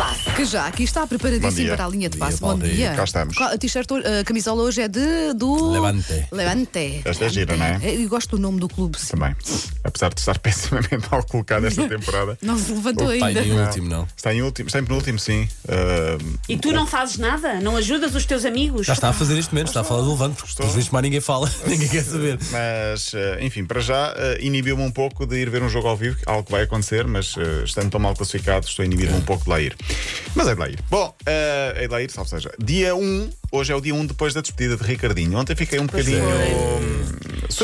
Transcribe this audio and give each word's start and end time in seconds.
passe. 0.00 0.29
Que 0.40 0.46
já 0.46 0.66
aqui 0.66 0.84
está 0.84 1.06
preparadíssimo 1.06 1.68
para 1.76 1.84
a 1.84 1.88
linha 1.88 2.08
de 2.08 2.16
passe. 2.16 2.40
bom 2.40 2.58
dia. 2.58 2.94
Cá 2.94 3.04
estamos. 3.04 3.36
A 3.38 3.58
t-shirt, 3.58 3.90
hoje- 3.90 4.06
a 4.06 4.24
camisola 4.24 4.62
hoje 4.62 4.80
é 4.80 4.88
de 4.88 5.34
do 5.34 5.70
Levante. 5.70 6.26
Levante. 6.32 7.02
Esta 7.04 7.26
é 7.26 7.28
gira, 7.28 7.54
não 7.58 7.66
é? 7.66 7.78
Eu 7.84 8.08
gosto 8.08 8.36
do 8.36 8.38
nome 8.40 8.58
do 8.58 8.66
clube. 8.66 8.98
sim. 8.98 9.08
Também. 9.08 9.36
Apesar 9.84 10.08
de 10.14 10.18
estar 10.18 10.38
pessimamente 10.40 10.96
mal 11.10 11.22
colocado 11.24 11.66
esta 11.66 11.86
temporada. 11.86 12.38
Não 12.40 12.56
se 12.58 12.72
levantou 12.72 13.12
Está 13.12 13.26
ainda. 13.26 13.42
em 13.42 13.52
último, 13.60 13.88
não. 13.90 14.08
Está 14.16 14.32
em 14.32 14.40
último, 14.40 14.68
está 14.68 14.78
em 14.78 14.84
penúltimo, 14.84 15.18
sim. 15.18 15.46
Ah, 15.68 16.16
E 16.48 16.56
tu 16.56 16.72
não 16.72 16.86
fazes 16.86 17.18
nada? 17.18 17.60
Não 17.60 17.76
ajudas 17.76 18.14
os 18.14 18.24
teus 18.24 18.46
amigos? 18.46 18.86
Já 18.86 18.94
está 18.94 19.10
a 19.10 19.12
fazer 19.12 19.38
isto 19.38 19.54
menos, 19.54 19.70
está 19.70 19.82
a 19.82 19.84
falar 19.84 20.00
do 20.02 20.10
levante, 20.10 20.36
porque 20.42 20.62
vistos 20.68 20.88
mais 20.88 21.02
ninguém 21.02 21.20
fala, 21.20 21.52
ninguém 21.66 21.86
quer 21.88 22.02
saber. 22.02 22.38
mas, 22.50 23.12
ah, 23.14 23.44
enfim, 23.44 23.66
para 23.66 23.80
já 23.82 24.14
ah, 24.16 24.38
inibiu-me 24.40 24.82
um 24.84 24.90
pouco 24.90 25.26
de 25.26 25.36
ir 25.36 25.50
ver 25.50 25.62
um 25.62 25.68
jogo 25.68 25.86
ao 25.86 25.96
vivo, 25.98 26.16
algo 26.24 26.44
que 26.44 26.52
vai 26.52 26.62
acontecer, 26.62 27.06
mas 27.06 27.34
ah, 27.36 27.62
estando 27.62 27.90
tão 27.90 28.00
mal 28.00 28.14
classificado, 28.14 28.64
estou 28.66 28.82
a 28.82 28.86
inibir-me 28.86 29.18
um 29.18 29.20
pouco 29.20 29.44
de 29.44 29.50
lá 29.50 29.60
ir. 29.60 29.76
Mas 30.34 30.48
é 30.48 30.54
de 30.54 30.60
lá 30.60 30.68
ir. 30.68 30.78
Bom, 30.90 31.14
ah, 31.26 31.72
é 31.74 31.82
de 31.82 31.88
lá 31.88 32.02
ir, 32.02 32.10
salvo 32.10 32.30
seja. 32.30 32.52
Dia 32.58 32.94
1, 32.94 33.30
hoje 33.52 33.72
é 33.72 33.76
o 33.76 33.80
dia 33.80 33.94
1 33.94 34.06
depois 34.06 34.34
da 34.34 34.40
despedida 34.40 34.76
de 34.76 34.82
Ricardinho. 34.84 35.38
Ontem 35.38 35.56
fiquei 35.56 35.78
um 35.78 35.86
bocadinho 35.86 36.22
hum, 36.24 36.99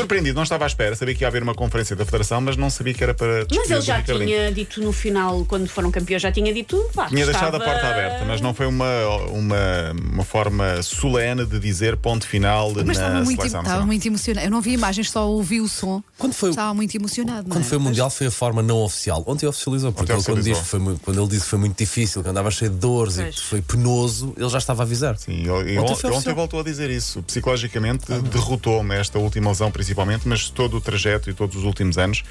surpreendido, 0.01 0.35
não 0.35 0.43
estava 0.43 0.63
à 0.63 0.67
espera, 0.67 0.95
sabia 0.95 1.13
que 1.15 1.23
ia 1.23 1.27
haver 1.27 1.43
uma 1.43 1.53
conferência 1.55 1.95
da 1.95 2.05
Federação, 2.05 2.39
mas 2.41 2.55
não 2.57 2.69
sabia 2.69 2.93
que 2.93 3.03
era 3.03 3.13
para 3.13 3.45
Mas 3.53 3.69
ele 3.71 3.81
já 3.81 4.01
tinha 4.01 4.51
dito 4.51 4.81
no 4.81 4.91
final, 4.91 5.43
quando 5.45 5.67
foram 5.67 5.91
campeões, 5.91 6.21
já 6.21 6.31
tinha 6.31 6.53
dito. 6.53 6.77
Pá, 6.93 7.07
Tinha 7.07 7.25
deixado 7.25 7.55
a 7.55 7.57
estava- 7.57 7.63
porta 7.63 7.87
aberta, 7.87 8.25
mas 8.25 8.41
não 8.41 8.53
foi 8.53 8.65
uma, 8.67 9.05
uma, 9.31 9.93
uma 10.13 10.23
forma 10.23 10.81
solene 10.83 11.45
de 11.45 11.59
dizer 11.59 11.97
ponto 11.97 12.25
final 12.27 12.71
Mas 12.73 12.85
na 12.85 12.91
estava 12.93 13.23
muito, 13.23 13.37
seleção 13.41 13.61
estava 13.61 13.85
muito 13.85 14.05
emocionado. 14.07 14.47
Eu 14.47 14.51
não 14.51 14.61
vi 14.61 14.73
imagens, 14.73 15.09
só 15.11 15.27
ouvi 15.29 15.59
o 15.61 15.67
som. 15.67 16.01
Quando 16.17 16.33
foi- 16.33 16.49
Estava 16.51 16.73
muito 16.73 16.95
emocionado. 16.95 17.43
não 17.47 17.55
Quando 17.55 17.63
é? 17.65 17.67
foi 17.67 17.77
o 17.77 17.81
Mundial 17.81 18.09
foi 18.09 18.27
a 18.27 18.31
forma 18.31 18.61
não 18.61 18.77
oficial. 18.77 19.23
Ontem 19.27 19.45
oficializou, 19.47 19.91
porque 19.91 20.11
Ontem 20.11 20.19
ele, 20.19 20.23
quando, 20.23 20.37
oficializou. 20.39 20.53
diz 20.63 20.71
que 20.89 20.95
foi, 20.97 20.97
quando 21.03 21.19
ele 21.21 21.27
disse 21.29 21.43
que 21.43 21.49
foi 21.49 21.59
muito 21.59 21.77
difícil, 21.77 22.23
que 22.23 22.29
andava 22.29 22.49
cheio 22.51 22.71
de 22.71 22.77
dores 22.77 23.15
Pois. 23.15 23.27
e 23.27 23.31
que 23.37 23.41
foi 23.45 23.61
penoso, 23.61 24.33
ele 24.37 24.49
já 24.49 24.57
estava 24.57 24.83
a 24.83 24.85
avisar. 24.85 25.17
Sim, 25.17 25.41
ele, 25.41 25.77
Ontem 25.79 26.07
ontem 26.11 26.33
voltou 26.33 26.59
a 26.59 26.63
dizer 26.63 26.89
isso. 26.89 27.21
Psicologicamente 27.23 28.05
derrotou-me 28.31 28.95
esta 28.95 29.19
última 29.19 29.49
lesão, 29.49 29.71
principalmente, 29.87 30.27
mas 30.27 30.49
todo 30.49 30.75
o 30.77 30.81
trajeto 30.81 31.29
e 31.29 31.33
todos 31.33 31.55
os 31.55 31.63
últimos 31.63 31.97
anos. 31.97 32.23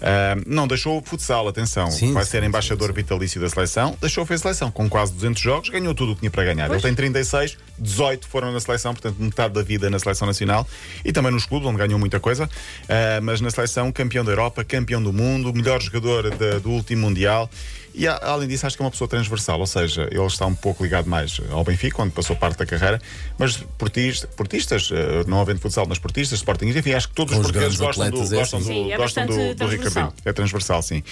Ah, 0.00 0.36
não 0.46 0.66
deixou 0.68 0.98
o 0.98 1.02
futsal, 1.02 1.48
atenção. 1.48 1.90
Sim, 1.90 2.12
Vai 2.12 2.24
sim, 2.24 2.30
ser 2.30 2.42
embaixador 2.44 2.88
sim. 2.88 2.94
vitalício 2.94 3.40
da 3.40 3.48
seleção. 3.50 3.96
Deixou 4.00 4.24
fez 4.24 4.40
seleção 4.40 4.70
com 4.70 4.88
quase 4.88 5.12
200 5.12 5.42
jogos, 5.42 5.68
ganhou 5.68 5.92
tudo 5.94 6.12
o 6.12 6.14
que 6.14 6.20
tinha 6.20 6.30
para 6.30 6.44
ganhar. 6.44 6.70
Ele 6.70 6.80
tem 6.80 6.94
36, 6.94 7.58
18 7.78 8.28
foram 8.28 8.52
na 8.52 8.60
seleção, 8.60 8.94
portanto, 8.94 9.16
metade 9.18 9.54
da 9.54 9.62
vida 9.62 9.90
na 9.90 9.98
seleção 9.98 10.26
nacional 10.26 10.66
e 11.04 11.12
também 11.12 11.32
nos 11.32 11.44
clubes, 11.46 11.68
onde 11.68 11.78
ganhou 11.78 11.98
muita 11.98 12.20
coisa. 12.20 12.48
Ah, 12.88 13.20
mas 13.22 13.40
na 13.40 13.50
seleção, 13.50 13.90
campeão 13.90 14.24
da 14.24 14.30
Europa, 14.30 14.62
campeão 14.64 15.02
do 15.02 15.12
mundo, 15.12 15.52
melhor 15.52 15.82
jogador 15.82 16.30
da- 16.36 16.58
do 16.60 16.70
último 16.70 17.00
Mundial. 17.02 17.50
E 17.94 18.06
além 18.06 18.48
disso, 18.48 18.66
acho 18.66 18.76
que 18.76 18.82
é 18.82 18.84
uma 18.84 18.90
pessoa 18.90 19.08
transversal, 19.08 19.58
ou 19.60 19.66
seja, 19.66 20.08
ele 20.10 20.24
está 20.26 20.46
um 20.46 20.54
pouco 20.54 20.82
ligado 20.82 21.06
mais 21.08 21.40
ao 21.50 21.64
Benfica, 21.64 22.00
onde 22.02 22.12
passou 22.12 22.36
parte 22.36 22.58
da 22.58 22.64
carreira, 22.66 23.00
mas 23.38 23.56
portis- 23.76 24.24
portistas, 24.36 24.90
eh, 24.92 25.24
não 25.26 25.40
havendo 25.40 25.60
futsal, 25.60 25.86
mas 25.88 25.98
portistas, 25.98 26.38
sportingistas, 26.38 26.80
enfim, 26.86 26.94
acho 26.96 27.08
que 27.08 27.14
todos 27.14 27.32
os 27.34 27.40
os 27.40 27.46
portugueses 27.46 27.78
grandes 27.78 27.96
gostam, 27.96 28.10
do, 28.10 28.34
é 28.34 28.38
gostam, 28.38 28.58
assim. 28.60 28.68
do, 28.68 28.74
Sim, 28.74 28.92
é 28.92 28.96
gostam 28.96 29.26
do, 29.26 29.32
do 29.32 29.54
transversal. 29.56 29.86
Ricardinho. 30.04 30.12
É 30.24 30.32
transversal, 30.32 30.82
sim. 30.82 31.02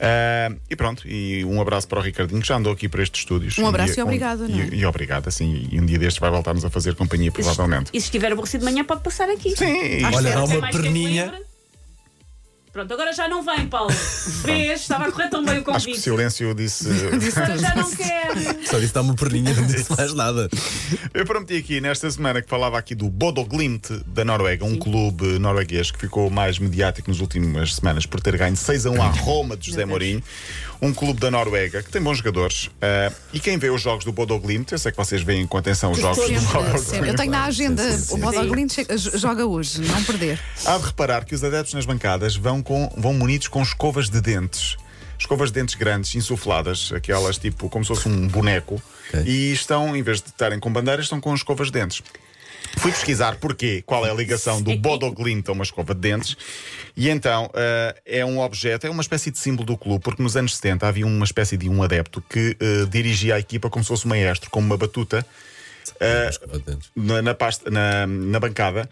Ah, 0.00 0.52
e 0.68 0.76
pronto, 0.76 1.06
e 1.08 1.44
um 1.44 1.60
abraço 1.60 1.86
para 1.88 2.00
o 2.00 2.02
Ricardinho, 2.02 2.40
que 2.40 2.48
já 2.48 2.56
andou 2.56 2.72
aqui 2.72 2.88
para 2.88 3.02
estes 3.02 3.20
estúdios. 3.20 3.56
Um 3.58 3.66
abraço 3.66 3.94
dia- 3.94 4.00
e 4.00 4.04
obrigado, 4.04 4.48
não 4.48 4.58
é? 4.58 4.66
E, 4.72 4.80
e 4.80 4.86
obrigado, 4.86 5.28
assim, 5.28 5.68
e 5.70 5.80
um 5.80 5.86
dia 5.86 5.98
destes 5.98 6.18
vai 6.20 6.30
voltar-nos 6.30 6.64
a 6.64 6.70
fazer 6.70 6.94
companhia, 6.94 7.28
E 7.28 7.32
se- 7.32 7.42
provavelmente. 7.42 7.90
E 7.92 8.00
se 8.00 8.06
estiver 8.06 8.32
aborrecido 8.32 8.60
de 8.66 8.72
manhã, 8.72 8.84
pode 8.84 9.02
passar 9.02 9.28
aqui. 9.30 9.56
Sim, 9.56 10.04
Olha, 10.12 10.32
dá 10.32 10.44
uma 10.44 10.48
tempo 10.48 10.70
perninha. 10.72 11.32
Pronto, 12.74 12.92
agora 12.92 13.12
já 13.12 13.28
não 13.28 13.40
vem, 13.40 13.68
Paulo. 13.68 13.88
Vês? 14.44 14.80
Estava 14.80 15.06
a 15.06 15.12
correr 15.12 15.28
tão 15.30 15.44
bem 15.44 15.58
o 15.64 15.70
acho 15.70 15.86
que 15.86 15.92
o 15.92 15.94
convite. 15.94 16.00
silêncio 16.00 16.52
disse. 16.54 16.88
Agora 17.36 17.56
já 17.56 17.74
não 17.76 17.88
quer. 17.94 18.66
Só 18.66 18.80
disse 18.80 18.98
uma 18.98 19.14
perninha, 19.14 19.54
não 19.54 19.64
disse 19.64 19.94
mais 19.96 20.12
nada. 20.12 20.50
Eu 21.14 21.24
prometi 21.24 21.56
aqui 21.56 21.80
nesta 21.80 22.10
semana 22.10 22.42
que 22.42 22.48
falava 22.50 22.76
aqui 22.76 22.94
do 22.96 23.08
Bodo 23.08 23.44
Glimt 23.44 23.88
da 24.08 24.24
Noruega, 24.24 24.64
um 24.64 24.76
clube 24.76 25.38
norueguês 25.38 25.92
que 25.92 25.98
ficou 26.00 26.28
mais 26.30 26.58
mediático 26.58 27.08
nas 27.10 27.20
últimas 27.20 27.76
semanas 27.76 28.06
por 28.06 28.20
ter 28.20 28.36
ganho 28.36 28.56
6 28.56 28.86
a 28.86 28.90
1 28.90 29.02
à 29.02 29.06
Roma 29.06 29.56
de 29.56 29.66
José 29.70 29.84
Mourinho. 29.84 30.20
Um 30.82 30.92
clube 30.92 31.20
da 31.20 31.30
Noruega 31.30 31.80
que 31.82 31.90
tem 31.90 32.02
bons 32.02 32.18
jogadores. 32.18 32.68
ah, 32.82 33.10
e 33.32 33.38
quem 33.38 33.56
vê 33.56 33.70
os 33.70 33.80
jogos 33.80 34.04
do 34.04 34.12
Bodo 34.12 34.36
Glimt, 34.38 34.72
eu 34.72 34.78
sei 34.78 34.90
que 34.90 34.98
vocês 34.98 35.22
veem 35.22 35.46
com 35.46 35.56
atenção 35.56 35.92
os 35.92 35.98
jogos 35.98 36.18
do 36.18 36.26
Sempre, 36.26 36.44
Bodo 36.52 36.78
sempre. 36.78 37.10
Eu 37.10 37.14
tenho 37.14 37.30
na 37.30 37.44
agenda. 37.44 37.82
Sim, 37.84 37.98
sim, 37.98 38.04
sim. 38.04 38.14
O 38.14 38.18
Bodo 38.18 38.40
Sim. 38.40 38.48
Glimt 38.48 38.72
chega- 38.74 38.96
joga 38.98 39.46
hoje, 39.46 39.80
não 39.80 40.02
perder. 40.02 40.40
Há 40.66 40.76
de 40.76 40.84
reparar 40.86 41.24
que 41.24 41.34
os 41.34 41.44
adeptos 41.44 41.72
nas 41.74 41.86
bancadas 41.86 42.34
vão, 42.36 42.60
com, 42.64 42.90
vão 42.96 43.14
munidos 43.14 43.46
com 43.46 43.62
escovas 43.62 44.08
de 44.10 44.20
dentes. 44.20 44.76
Escovas 45.16 45.50
de 45.52 45.60
dentes 45.60 45.76
grandes, 45.76 46.12
insufladas, 46.16 46.90
aquelas 46.92 47.38
tipo 47.38 47.68
como 47.68 47.84
se 47.84 47.88
fosse 47.94 48.08
um 48.08 48.26
boneco. 48.26 48.82
Ok. 49.08 49.22
E 49.24 49.52
estão, 49.52 49.94
em 49.94 50.02
vez 50.02 50.20
de 50.20 50.28
estarem 50.30 50.58
com 50.58 50.72
bandeiras, 50.72 51.04
estão 51.04 51.20
com 51.20 51.32
escovas 51.34 51.68
de 51.68 51.74
dentes. 51.74 52.02
Fui 52.78 52.90
pesquisar 52.90 53.36
porquê, 53.36 53.82
qual 53.86 54.04
é 54.04 54.10
a 54.10 54.14
ligação 54.14 54.60
do 54.60 54.76
Bodo 54.76 55.08
Glimt 55.12 55.48
a 55.48 55.52
uma 55.52 55.62
escova 55.62 55.94
de 55.94 56.00
dentes. 56.00 56.36
E 56.96 57.08
então 57.08 57.48
eh, 57.54 57.94
é 58.04 58.24
um 58.24 58.40
objeto, 58.40 58.86
é 58.86 58.90
uma 58.90 59.02
espécie 59.02 59.30
de 59.30 59.38
símbolo 59.38 59.64
do 59.66 59.76
clube, 59.78 60.02
porque 60.02 60.20
nos 60.20 60.36
anos 60.36 60.56
70 60.56 60.88
havia 60.88 61.06
uma 61.06 61.24
espécie 61.24 61.56
de 61.56 61.68
um 61.68 61.82
adepto 61.84 62.20
que 62.28 62.56
eh, 62.58 62.86
dirigia 62.90 63.36
a 63.36 63.38
equipa 63.38 63.70
como 63.70 63.84
se 63.84 63.88
fosse 63.88 64.06
um 64.06 64.08
maestro, 64.08 64.50
com 64.50 64.58
uma 64.58 64.76
batuta 64.76 65.24
eh, 66.00 66.30
na, 66.96 67.22
na 67.22 67.34
pasta- 67.34 67.70
na- 67.70 68.06
na 68.08 68.40
bancada 68.40 68.88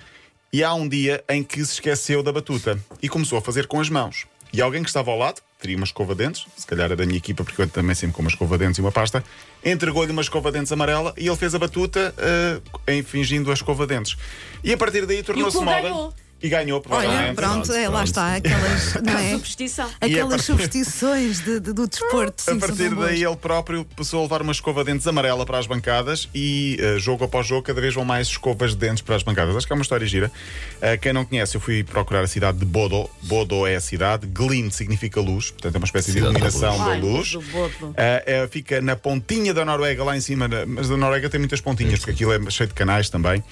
e 0.52 0.62
há 0.62 0.74
um 0.74 0.86
dia 0.86 1.24
em 1.28 1.42
que 1.42 1.64
se 1.64 1.72
esqueceu 1.72 2.22
da 2.22 2.30
batuta 2.30 2.78
e 3.00 3.08
começou 3.08 3.38
a 3.38 3.40
fazer 3.40 3.66
com 3.66 3.80
as 3.80 3.88
mãos. 3.88 4.26
E 4.52 4.60
alguém 4.60 4.82
que 4.82 4.90
estava 4.90 5.10
ao 5.10 5.16
lado, 5.16 5.40
teria 5.58 5.76
uma 5.78 5.86
escova 5.86 6.14
de 6.14 6.24
dentes, 6.24 6.44
se 6.56 6.66
calhar 6.66 6.84
era 6.84 6.96
da 6.96 7.06
minha 7.06 7.16
equipa, 7.16 7.42
porque 7.42 7.62
eu 7.62 7.66
também 7.68 7.94
sempre 7.94 8.14
com 8.14 8.20
uma 8.20 8.28
escova 8.28 8.58
de 8.58 8.66
dentes 8.66 8.76
e 8.76 8.82
uma 8.82 8.92
pasta, 8.92 9.24
entregou-lhe 9.64 10.12
uma 10.12 10.20
escova 10.20 10.52
de 10.52 10.58
dentes 10.58 10.70
amarela 10.70 11.14
e 11.16 11.26
ele 11.26 11.36
fez 11.36 11.54
a 11.54 11.58
batuta 11.58 12.14
eh, 12.18 12.60
em 12.86 13.02
fingindo 13.02 13.50
a 13.50 13.54
escova 13.54 13.86
de 13.86 13.94
dentes. 13.94 14.14
E 14.62 14.70
a 14.70 14.76
partir 14.76 15.06
daí 15.06 15.22
tornou-se 15.22 15.56
moda. 15.56 15.80
ganhou. 15.80 16.14
E 16.42 16.48
ganhou, 16.48 16.78
Olha, 16.78 16.82
provavelmente. 16.82 17.34
pronto, 17.36 17.72
é, 17.72 17.88
lá 17.88 17.90
pronto. 17.98 18.06
está. 18.06 18.34
Aquelas, 18.34 18.94
não 19.02 19.18
é? 19.18 19.30
Superstição. 19.32 19.88
Aquelas 20.00 20.28
partir- 20.30 20.44
superstições 20.44 21.40
de- 21.40 21.60
de- 21.60 21.72
do 21.72 21.86
desporto. 21.86 22.42
sim, 22.42 22.52
A 22.52 22.56
partir 22.56 22.94
daí 22.94 23.22
ele 23.22 23.36
próprio 23.36 23.84
passou 23.96 24.20
a 24.20 24.22
levar 24.22 24.42
uma 24.42 24.52
escova 24.52 24.82
de 24.84 24.92
dentes 24.92 25.06
amarela 25.06 25.46
para 25.46 25.58
as 25.58 25.66
bancadas 25.66 26.28
e 26.34 26.76
eh, 26.80 26.98
jogo 26.98 27.24
após 27.24 27.46
jogo 27.46 27.62
cada 27.62 27.80
vez 27.80 27.94
vão 27.94 28.04
mais 28.04 28.26
escovas 28.26 28.72
de 28.72 28.76
dentes 28.78 29.02
para 29.02 29.14
as 29.16 29.22
bancadas. 29.22 29.54
Acho 29.56 29.66
que 29.66 29.72
é 29.72 29.76
uma 29.76 29.82
história 29.82 30.06
gira. 30.06 30.32
Eh, 30.80 30.96
quem 30.96 31.12
não 31.12 31.24
conhece, 31.24 31.56
eu 31.56 31.60
fui 31.60 31.84
procurar 31.84 32.22
a 32.22 32.26
cidade 32.26 32.58
de 32.58 32.64
Bodo. 32.64 33.08
Bodo 33.22 33.66
é 33.66 33.76
a 33.76 33.80
cidade. 33.80 34.26
Glimt 34.26 34.72
significa 34.74 35.20
luz, 35.20 35.50
portanto 35.50 35.76
é 35.76 35.78
uma 35.78 35.84
espécie 35.86 36.12
Cidade 36.12 36.34
de 36.34 36.40
da 36.40 36.48
iluminação 36.48 36.78
da 36.84 36.92
Ai, 36.92 37.00
luz. 37.00 37.32
do 37.32 37.40
Bodo. 37.42 37.94
Eh, 37.96 38.48
fica 38.50 38.80
na 38.80 38.96
pontinha 38.96 39.54
da 39.54 39.64
Noruega, 39.64 40.02
lá 40.02 40.16
em 40.16 40.20
cima, 40.20 40.48
na- 40.48 40.66
mas 40.66 40.90
a 40.90 40.96
Noruega 40.96 41.30
tem 41.30 41.38
muitas 41.38 41.60
pontinhas, 41.60 42.00
porque 42.00 42.10
aquilo 42.12 42.32
é 42.32 42.50
cheio 42.50 42.66
de 42.68 42.74
canais 42.74 43.08
também. 43.08 43.42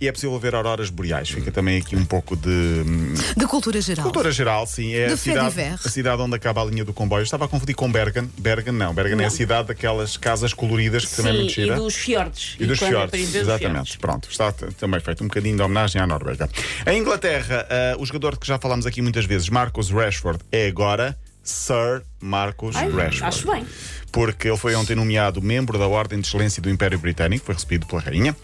E 0.00 0.06
é 0.08 0.12
possível 0.12 0.38
ver 0.38 0.54
auroras 0.54 0.90
boreais. 0.90 1.28
Fica 1.30 1.50
também 1.50 1.71
aqui 1.78 1.96
um 1.96 2.04
pouco 2.04 2.36
de. 2.36 2.48
hum, 2.48 3.14
De 3.36 3.46
cultura 3.46 3.80
geral. 3.80 4.02
Cultura 4.04 4.30
geral, 4.30 4.66
sim. 4.66 4.94
É 4.94 5.06
De 5.06 5.12
a 5.12 5.16
cidade, 5.16 5.60
a 5.84 5.88
cidade 5.88 6.22
onde 6.22 6.34
acaba 6.36 6.62
a 6.62 6.64
linha 6.64 6.84
do 6.84 6.92
comboio. 6.92 7.20
Eu 7.20 7.24
Estava 7.24 7.44
a 7.44 7.48
confundir 7.48 7.74
com 7.74 7.90
Bergen. 7.90 8.28
Bergen 8.38 8.72
não. 8.72 8.92
Bergen 8.94 9.20
é 9.22 9.26
a 9.26 9.30
cidade 9.30 9.68
daquelas 9.68 10.16
casas 10.16 10.52
coloridas 10.52 11.04
que 11.04 11.16
também 11.16 11.32
é 11.32 11.34
Sim, 11.34 11.40
muito 11.42 11.52
e 11.52 11.64
gira. 11.64 11.76
dos 11.76 11.94
fiordes. 11.94 12.56
E 12.58 12.66
dos 12.66 12.76
é 12.76 12.80
para 12.80 12.88
fiordes, 13.08 13.34
exatamente. 13.34 13.72
fiordes. 13.72 13.96
Pronto, 13.96 14.28
está 14.30 14.52
também 14.52 15.00
feito 15.00 15.22
um 15.24 15.28
bocadinho 15.28 15.56
de 15.56 15.62
homenagem 15.62 16.00
à 16.00 16.06
Noruega. 16.06 16.48
Em 16.86 16.98
Inglaterra, 16.98 17.66
ah, 17.70 17.96
o 17.98 18.04
jogador 18.06 18.32
de 18.34 18.40
que 18.40 18.46
já 18.46 18.58
falámos 18.58 18.86
aqui 18.86 19.00
muitas 19.02 19.24
vezes, 19.24 19.48
Marcus 19.48 19.90
Rashford, 19.90 20.40
é 20.50 20.66
agora 20.66 21.16
Sir 21.42 22.02
Marcus 22.20 22.76
Ai, 22.76 22.88
Rashford. 22.90 23.24
acho 23.24 23.50
bem. 23.50 23.66
Porque 24.12 24.48
ele 24.48 24.56
foi 24.56 24.74
ontem 24.74 24.94
nomeado 24.94 25.40
membro 25.42 25.78
da 25.78 25.86
Ordem 25.88 26.20
de 26.20 26.26
Excelência 26.28 26.62
do 26.62 26.68
Império 26.70 26.98
Britânico, 26.98 27.44
foi 27.46 27.54
recebido 27.54 27.86
pela 27.86 28.00
Rainha. 28.00 28.36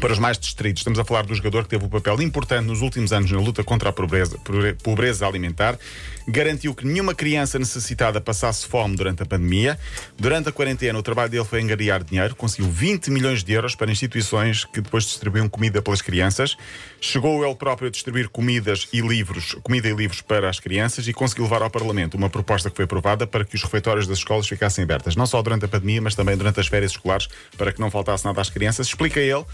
Para 0.00 0.14
os 0.14 0.18
mais 0.18 0.38
distritos, 0.38 0.80
estamos 0.80 0.98
a 0.98 1.04
falar 1.04 1.26
do 1.26 1.34
jogador 1.34 1.64
que 1.64 1.68
teve 1.68 1.84
um 1.84 1.88
papel 1.88 2.22
importante 2.22 2.64
nos 2.66 2.80
últimos 2.80 3.12
anos 3.12 3.30
na 3.30 3.38
luta 3.38 3.62
contra 3.62 3.90
a 3.90 3.92
pobreza, 3.92 4.38
pobre- 4.38 4.72
pobreza 4.72 5.26
alimentar. 5.26 5.78
Garantiu 6.26 6.74
que 6.74 6.86
nenhuma 6.86 7.14
criança 7.14 7.58
necessitada 7.58 8.18
passasse 8.18 8.66
fome 8.66 8.96
durante 8.96 9.22
a 9.22 9.26
pandemia. 9.26 9.78
Durante 10.18 10.48
a 10.48 10.52
quarentena, 10.52 10.98
o 10.98 11.02
trabalho 11.02 11.28
dele 11.28 11.44
foi 11.44 11.60
angariar 11.60 12.02
dinheiro. 12.02 12.34
Conseguiu 12.34 12.70
20 12.70 13.10
milhões 13.10 13.44
de 13.44 13.52
euros 13.52 13.74
para 13.74 13.90
instituições 13.92 14.64
que 14.64 14.80
depois 14.80 15.04
distribuíam 15.04 15.48
comida 15.50 15.82
pelas 15.82 16.00
crianças. 16.00 16.56
Chegou 16.98 17.44
ele 17.44 17.54
próprio 17.54 17.88
a 17.88 17.90
distribuir 17.90 18.30
comidas 18.30 18.88
e 18.94 19.02
livros, 19.02 19.54
comida 19.62 19.86
e 19.88 19.92
livros 19.92 20.22
para 20.22 20.48
as 20.48 20.58
crianças 20.58 21.06
e 21.08 21.12
conseguiu 21.12 21.44
levar 21.44 21.60
ao 21.60 21.68
Parlamento 21.70 22.16
uma 22.16 22.30
proposta 22.30 22.70
que 22.70 22.76
foi 22.76 22.86
aprovada 22.86 23.26
para 23.26 23.44
que 23.44 23.54
os 23.54 23.62
refeitórios 23.62 24.06
das 24.06 24.16
escolas 24.18 24.48
ficassem 24.48 24.82
abertas, 24.82 25.14
não 25.14 25.26
só 25.26 25.42
durante 25.42 25.66
a 25.66 25.68
pandemia, 25.68 26.00
mas 26.00 26.14
também 26.14 26.38
durante 26.38 26.58
as 26.58 26.68
férias 26.68 26.92
escolares, 26.92 27.28
para 27.58 27.70
que 27.70 27.80
não 27.80 27.90
faltasse 27.90 28.24
nada 28.24 28.40
às 28.40 28.48
crianças. 28.48 28.86
Explica 28.86 29.20
ele 29.20 29.44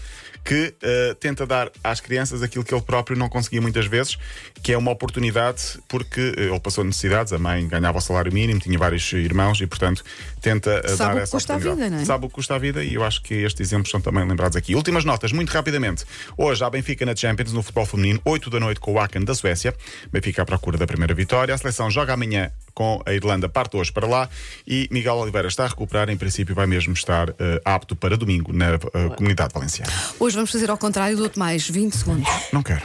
que 0.47 0.73
eh, 0.81 1.13
tenta 1.19 1.45
dar 1.45 1.69
às 1.83 1.99
crianças 1.99 2.41
aquilo 2.41 2.63
que 2.63 2.73
ele 2.73 2.81
próprio 2.81 3.17
não 3.17 3.27
conseguia 3.27 3.61
muitas 3.61 3.85
vezes, 3.85 4.17
que 4.63 4.71
é 4.71 4.77
uma 4.77 4.91
oportunidade, 4.91 5.77
porque 5.89 6.33
eh, 6.37 6.43
ele 6.43 6.59
passou 6.61 6.85
necessidades, 6.85 7.33
a 7.33 7.37
mãe 7.37 7.67
ganhava 7.67 7.97
o 7.97 8.01
salário 8.01 8.31
mínimo, 8.31 8.57
tinha 8.57 8.79
vários 8.79 9.11
irmãos 9.11 9.59
e, 9.59 9.67
portanto, 9.67 10.05
tenta 10.41 10.87
Sabe 10.87 10.97
dar 10.97 11.11
o 11.11 11.15
que 11.15 11.21
essa 11.23 11.31
custa 11.31 11.53
a 11.53 11.57
oportunidade. 11.57 11.89
vida, 11.89 11.95
não 11.97 12.01
é? 12.01 12.05
Sabe 12.05 12.25
o 12.25 12.29
que 12.29 12.35
custa 12.35 12.55
a 12.55 12.57
vida 12.57 12.81
e 12.81 12.93
eu 12.93 13.03
acho 13.03 13.21
que 13.23 13.33
estes 13.33 13.67
exemplos 13.67 13.91
são 13.91 13.99
também 13.99 14.25
lembrados 14.25 14.55
aqui. 14.55 14.73
Últimas 14.73 15.03
notas, 15.03 15.33
muito 15.33 15.49
rapidamente. 15.49 16.05
Hoje 16.37 16.63
há 16.63 16.69
Benfica 16.69 17.05
na 17.05 17.13
Champions, 17.13 17.51
no 17.51 17.61
futebol 17.61 17.85
feminino, 17.85 18.21
8 18.23 18.49
da 18.49 18.61
noite 18.61 18.79
com 18.79 18.93
o 18.93 18.99
Aken 19.01 19.25
da 19.25 19.35
Suécia. 19.35 19.75
Benfica 20.13 20.43
à 20.43 20.45
procura 20.45 20.77
da 20.77 20.87
primeira 20.87 21.13
vitória. 21.13 21.53
A 21.53 21.57
seleção 21.57 21.91
joga 21.91 22.13
amanhã 22.13 22.49
com 22.77 23.01
a 23.07 23.11
Irlanda 23.11 23.49
parte 23.49 23.75
hoje 23.75 23.91
para 23.91 24.05
lá 24.05 24.29
e 24.67 24.87
Miguel 24.91 25.15
Oliveira 25.15 25.47
está 25.47 25.63
a 25.65 25.67
recuperar. 25.67 26.11
Em 26.11 26.15
princípio, 26.15 26.53
vai 26.53 26.67
mesmo 26.67 26.93
estar 26.93 27.27
eh, 27.39 27.59
apto 27.65 27.95
para 27.95 28.15
domingo 28.15 28.53
na 28.53 28.75
eh, 28.75 28.79
comunidade 29.17 29.51
valenciana. 29.51 29.91
Hoje 30.19 30.35
vamos 30.35 30.51
fazer 30.51 30.69
ao 30.69 30.77
contrário, 30.77 31.17
dou-te 31.17 31.39
mais 31.39 31.67
20 31.67 31.93
segundos. 31.93 32.29
Não 32.53 32.61
quero. 32.61 32.83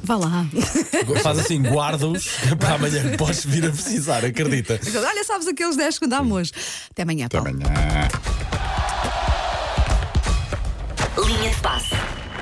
Vá 0.00 0.14
lá. 0.16 0.46
Faz 1.24 1.40
assim, 1.40 1.60
guarda-os 1.60 2.28
para 2.60 2.74
amanhã 2.74 3.16
podes 3.16 3.44
vir 3.44 3.66
a 3.66 3.70
precisar, 3.70 4.24
acredita. 4.24 4.78
Olha, 4.96 5.24
sabes 5.24 5.48
aqueles 5.48 5.74
10 5.74 5.98
que 5.98 6.06
dá-me 6.06 6.30
hoje. 6.30 6.52
Até 6.88 7.02
amanhã, 7.02 7.26
Até 7.26 7.38
Paulo. 7.38 7.50
amanhã. 7.50 8.08
Linha 11.26 11.50
de 11.50 11.56
passe. 11.56 11.94